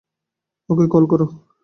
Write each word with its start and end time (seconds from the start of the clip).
ওকে 0.69 0.85
call 0.93 1.03
কর। 1.11 1.21